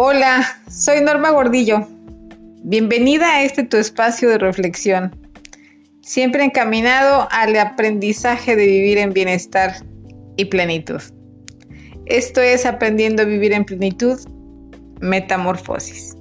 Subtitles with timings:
[0.00, 1.84] Hola, soy Norma Gordillo.
[2.62, 5.10] Bienvenida a este tu espacio de reflexión,
[6.02, 9.74] siempre encaminado al aprendizaje de vivir en bienestar
[10.36, 11.02] y plenitud.
[12.06, 14.20] Esto es Aprendiendo a Vivir en Plenitud,
[15.00, 16.16] Metamorfosis.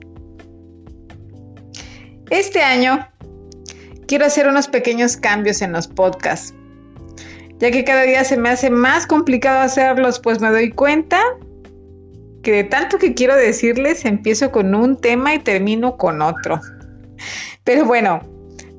[2.31, 3.07] Este año
[4.07, 6.51] quiero hacer unos pequeños cambios en los podcasts,
[7.59, 11.21] ya que cada día se me hace más complicado hacerlos, pues me doy cuenta
[12.47, 16.61] que de tanto que quiero decirles, empiezo con un tema y termino con otro.
[17.65, 18.21] Pero bueno,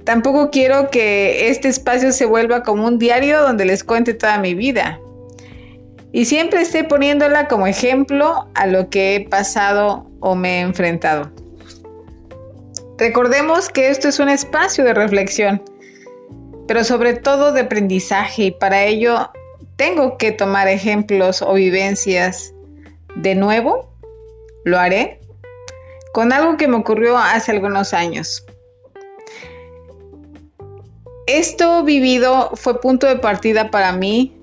[0.05, 4.55] tampoco quiero que este espacio se vuelva como un diario donde les cuente toda mi
[4.55, 4.99] vida.
[6.13, 11.31] Y siempre esté poniéndola como ejemplo a lo que he pasado o me he enfrentado.
[12.97, 15.63] Recordemos que esto es un espacio de reflexión,
[16.67, 19.31] pero sobre todo de aprendizaje y para ello
[19.77, 22.55] tengo que tomar ejemplos o vivencias
[23.19, 23.91] de nuevo,
[24.65, 25.21] lo haré
[26.13, 28.45] con algo que me ocurrió hace algunos años.
[31.27, 34.35] Esto vivido fue punto de partida para mí,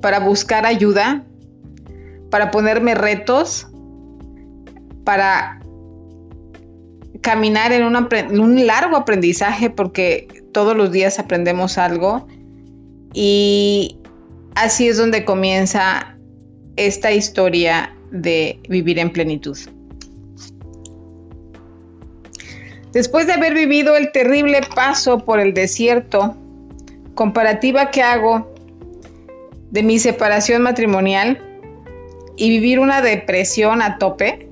[0.00, 1.24] para buscar ayuda,
[2.30, 3.66] para ponerme retos,
[5.04, 5.60] para
[7.22, 12.26] caminar en, un largo aprendizaje porque todos los días aprendemos algo
[13.14, 13.98] y
[14.54, 16.16] así es donde comienza
[16.76, 19.58] esta historia de vivir en plenitud.
[22.92, 26.36] Después de haber vivido el terrible paso por el desierto,
[27.14, 28.52] comparativa que hago
[29.70, 31.40] de mi separación matrimonial
[32.36, 34.46] y vivir una depresión a tope,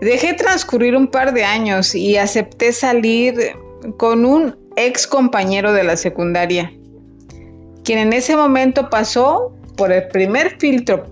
[0.00, 3.34] dejé transcurrir un par de años y acepté salir
[3.96, 6.72] con un ex compañero de la secundaria,
[7.82, 11.06] quien en ese momento pasó por el primer filtro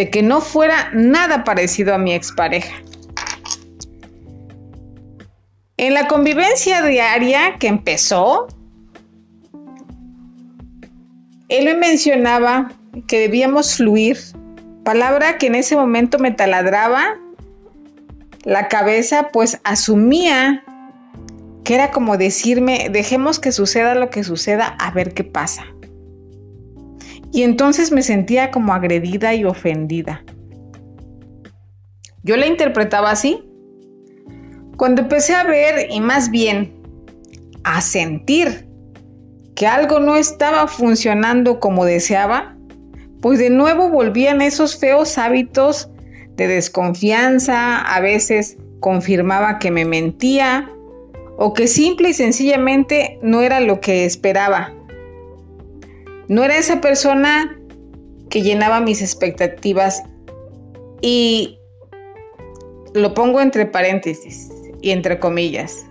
[0.00, 2.72] de que no fuera nada parecido a mi expareja.
[5.76, 8.46] En la convivencia diaria que empezó,
[11.50, 12.72] él me mencionaba
[13.08, 14.16] que debíamos fluir,
[14.86, 17.18] palabra que en ese momento me taladraba
[18.44, 20.64] la cabeza, pues asumía
[21.62, 25.66] que era como decirme, dejemos que suceda lo que suceda, a ver qué pasa.
[27.32, 30.24] Y entonces me sentía como agredida y ofendida.
[32.22, 33.44] Yo la interpretaba así.
[34.76, 36.74] Cuando empecé a ver y más bien
[37.64, 38.66] a sentir
[39.54, 42.56] que algo no estaba funcionando como deseaba,
[43.20, 45.90] pues de nuevo volvían esos feos hábitos
[46.36, 50.70] de desconfianza, a veces confirmaba que me mentía
[51.36, 54.72] o que simple y sencillamente no era lo que esperaba.
[56.30, 57.58] No era esa persona
[58.28, 60.00] que llenaba mis expectativas
[61.00, 61.58] y
[62.94, 64.48] lo pongo entre paréntesis
[64.80, 65.84] y entre comillas.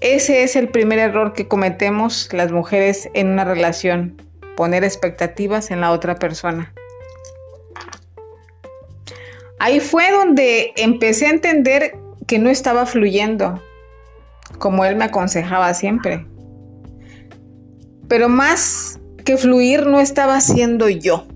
[0.00, 4.22] Ese es el primer error que cometemos las mujeres en una relación,
[4.56, 6.72] poner expectativas en la otra persona.
[9.58, 13.60] Ahí fue donde empecé a entender que no estaba fluyendo,
[14.60, 16.24] como él me aconsejaba siempre.
[18.06, 21.26] Pero más que fluir no estaba siendo yo,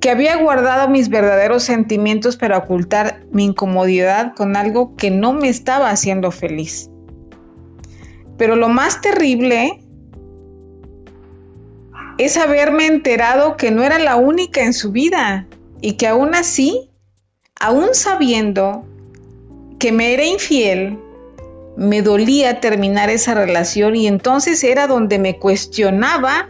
[0.00, 5.48] que había guardado mis verdaderos sentimientos para ocultar mi incomodidad con algo que no me
[5.48, 6.88] estaba haciendo feliz.
[8.38, 9.80] Pero lo más terrible
[12.18, 15.48] es haberme enterado que no era la única en su vida
[15.80, 16.90] y que aún así,
[17.58, 18.86] aún sabiendo
[19.80, 20.96] que me era infiel,
[21.76, 26.48] me dolía terminar esa relación y entonces era donde me cuestionaba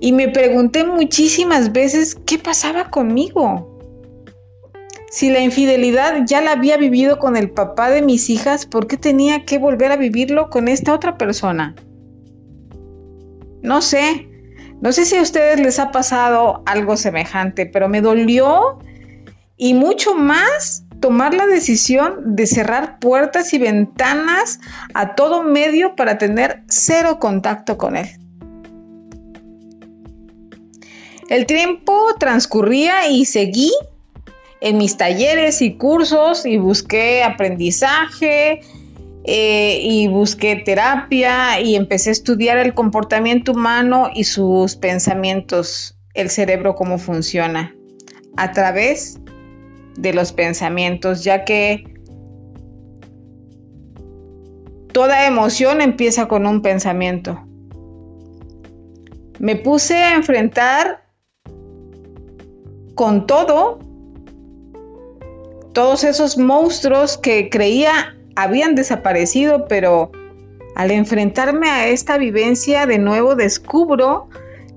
[0.00, 3.68] y me pregunté muchísimas veces qué pasaba conmigo.
[5.10, 8.96] Si la infidelidad ya la había vivido con el papá de mis hijas, ¿por qué
[8.96, 11.74] tenía que volver a vivirlo con esta otra persona?
[13.60, 14.28] No sé,
[14.80, 18.78] no sé si a ustedes les ha pasado algo semejante, pero me dolió
[19.56, 24.60] y mucho más tomar la decisión de cerrar puertas y ventanas
[24.94, 28.08] a todo medio para tener cero contacto con él.
[31.28, 33.72] El tiempo transcurría y seguí
[34.60, 38.60] en mis talleres y cursos y busqué aprendizaje
[39.24, 46.30] eh, y busqué terapia y empecé a estudiar el comportamiento humano y sus pensamientos, el
[46.30, 47.74] cerebro, cómo funciona,
[48.36, 49.18] a través
[49.96, 51.84] de los pensamientos, ya que
[54.92, 57.40] toda emoción empieza con un pensamiento.
[59.38, 61.04] Me puse a enfrentar
[62.94, 63.78] con todo
[65.72, 70.12] Todos esos monstruos que creía habían desaparecido, pero
[70.76, 74.28] al enfrentarme a esta vivencia de nuevo descubro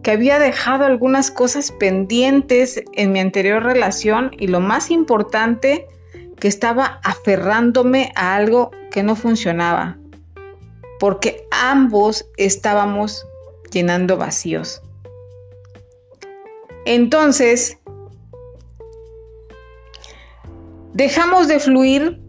[0.05, 5.87] que había dejado algunas cosas pendientes en mi anterior relación y lo más importante,
[6.39, 9.97] que estaba aferrándome a algo que no funcionaba,
[10.99, 13.25] porque ambos estábamos
[13.71, 14.83] llenando vacíos.
[16.85, 17.79] Entonces,
[20.93, 22.21] dejamos de fluir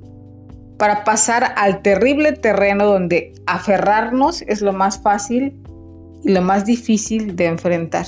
[0.78, 5.62] para pasar al terrible terreno donde aferrarnos es lo más fácil
[6.26, 8.06] lo más difícil de enfrentar.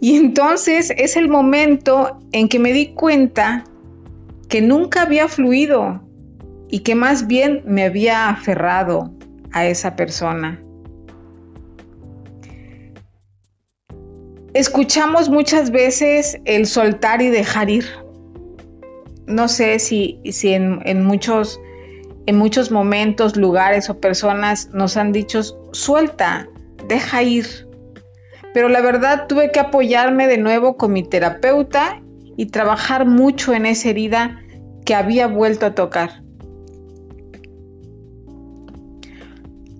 [0.00, 3.64] Y entonces es el momento en que me di cuenta
[4.48, 6.02] que nunca había fluido
[6.70, 9.12] y que más bien me había aferrado
[9.52, 10.62] a esa persona.
[14.54, 17.84] Escuchamos muchas veces el soltar y dejar ir.
[19.26, 21.60] No sé si, si en, muchos,
[22.26, 25.42] en muchos momentos, lugares o personas nos han dicho,
[25.72, 26.48] suelta,
[26.88, 27.46] deja ir.
[28.52, 32.02] Pero la verdad tuve que apoyarme de nuevo con mi terapeuta
[32.36, 34.40] y trabajar mucho en esa herida
[34.84, 36.22] que había vuelto a tocar.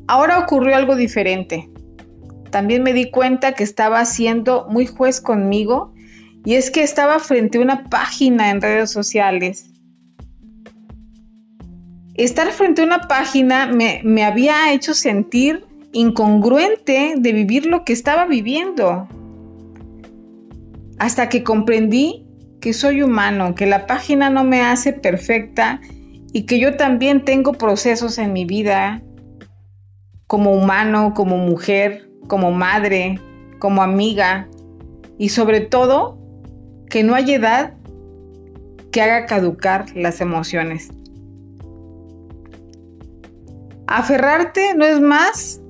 [0.08, 1.68] Ahora ocurrió algo diferente.
[2.50, 5.92] También me di cuenta que estaba siendo muy juez conmigo
[6.44, 9.75] y es que estaba frente a una página en redes sociales.
[12.16, 18.24] Estar frente a una página me, había hecho sentir incongruente de vivir lo que estaba
[18.24, 19.06] viviendo.
[20.98, 22.26] Hasta que comprendí
[22.62, 25.82] que soy humano, que la página no me hace perfecta
[26.32, 29.02] y que yo también tengo procesos en mi vida
[30.26, 33.20] como humano, como mujer, como madre,
[33.58, 34.48] como amiga
[35.18, 36.18] y sobre todo
[36.88, 37.74] que no hay edad
[38.90, 40.90] que haga caducar las emociones.
[43.86, 45.60] Aferrarte no es más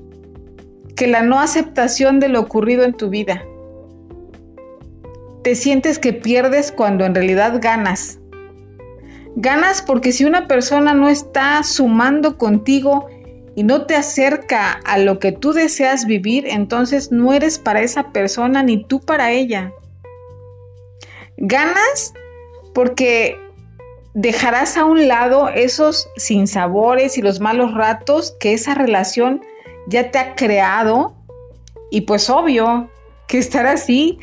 [0.96, 3.44] que la no aceptación de lo ocurrido en tu vida.
[5.42, 8.18] Te sientes que pierdes cuando en realidad ganas.
[9.36, 13.06] Ganas porque si una persona no está sumando contigo
[13.54, 18.12] y no te acerca a lo que tú deseas vivir, entonces no eres para esa
[18.12, 19.72] persona ni tú para ella.
[21.36, 22.14] Ganas
[22.72, 23.38] porque
[24.16, 29.42] dejarás a un lado esos sinsabores y los malos ratos que esa relación
[29.88, 31.14] ya te ha creado
[31.90, 32.90] y pues obvio
[33.28, 34.18] que estar así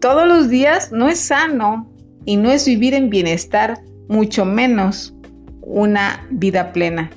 [0.00, 1.92] todos los días no es sano
[2.24, 5.14] y no es vivir en bienestar, mucho menos
[5.60, 7.10] una vida plena.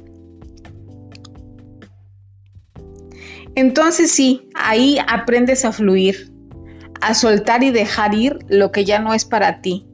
[3.55, 6.29] Entonces sí, ahí aprendes a fluir,
[6.99, 9.86] a soltar y dejar ir lo que ya no es para ti.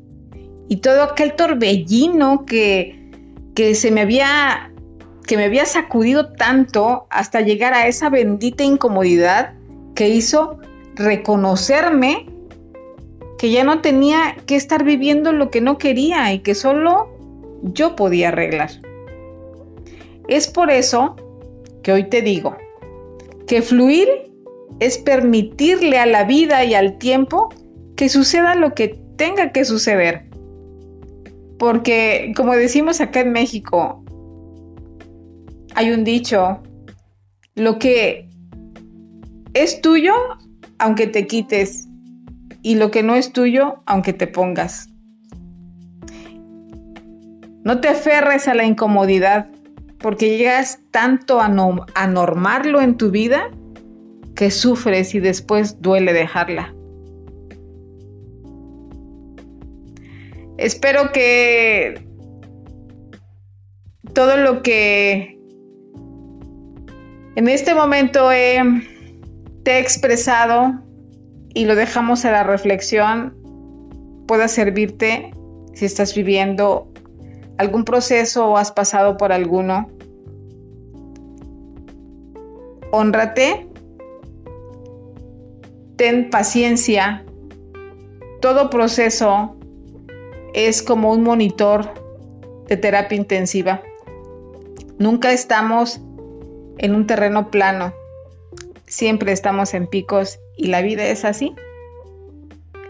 [0.68, 3.10] Y todo aquel torbellino que,
[3.56, 4.70] que se me había
[5.26, 9.54] que me había sacudido tanto hasta llegar a esa bendita incomodidad
[9.96, 10.60] que hizo
[10.96, 12.28] reconocerme
[13.38, 17.10] que ya no tenía que estar viviendo lo que no quería y que solo
[17.62, 18.72] yo podía arreglar.
[20.28, 21.16] Es por eso
[21.82, 22.56] que hoy te digo
[23.48, 24.08] que fluir
[24.80, 27.50] es permitirle a la vida y al tiempo
[27.96, 30.24] que suceda lo que tenga que suceder.
[31.64, 34.04] Porque, como decimos acá en México,
[35.76, 36.62] hay un dicho,
[37.56, 38.28] lo que
[39.54, 40.14] es tuyo,
[40.78, 41.88] aunque te quites,
[42.64, 44.90] y lo que no es tuyo, aunque te pongas.
[47.64, 49.50] No te aferres a la incomodidad,
[50.00, 53.52] porque llegas tanto a, a normarlo en tu vida
[54.36, 56.76] que sufres y después duele dejarla.
[60.58, 62.06] Espero que
[64.14, 65.40] todo lo que
[67.36, 70.84] en este momento te he expresado
[71.56, 73.36] y lo dejamos a la reflexión,
[74.28, 75.32] pueda servirte
[75.74, 76.92] si estás viviendo
[77.58, 79.90] algún proceso o has pasado por alguno.
[82.92, 83.68] Honrate,
[85.96, 87.26] ten paciencia.
[88.42, 89.56] Todo proceso
[90.54, 91.94] es como un monitor
[92.68, 93.82] de terapia intensiva.
[95.00, 96.00] Nunca estamos
[96.78, 97.94] en un terreno plano.
[98.86, 101.56] Siempre estamos en picos y la vida es así.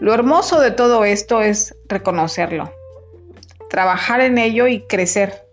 [0.00, 2.70] Lo hermoso de todo esto es reconocerlo,
[3.70, 5.46] trabajar en ello y crecer.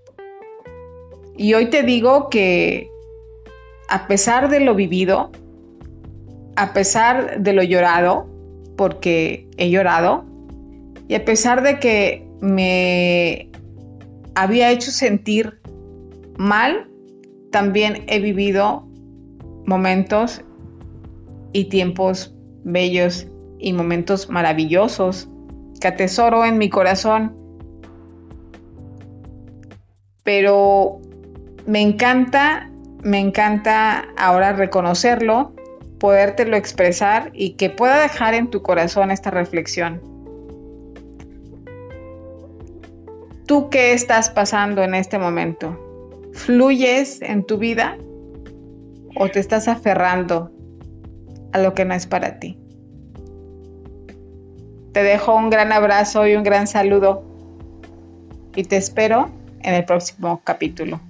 [1.37, 2.91] Y hoy te digo que
[3.87, 5.31] a pesar de lo vivido,
[6.55, 8.27] a pesar de lo llorado,
[8.75, 10.25] porque he llorado,
[11.11, 13.49] y a pesar de que me
[14.33, 15.59] había hecho sentir
[16.37, 16.89] mal,
[17.51, 18.87] también he vivido
[19.65, 20.41] momentos
[21.51, 23.27] y tiempos bellos
[23.59, 25.27] y momentos maravillosos
[25.81, 27.35] que atesoro en mi corazón.
[30.23, 31.01] Pero
[31.67, 32.71] me encanta,
[33.03, 35.53] me encanta ahora reconocerlo,
[35.99, 40.10] podértelo expresar y que pueda dejar en tu corazón esta reflexión.
[43.51, 45.77] ¿Tú qué estás pasando en este momento?
[46.31, 47.97] ¿Fluyes en tu vida
[49.13, 50.53] o te estás aferrando
[51.51, 52.57] a lo que no es para ti?
[54.93, 57.25] Te dejo un gran abrazo y un gran saludo
[58.55, 59.29] y te espero
[59.63, 61.01] en el próximo capítulo.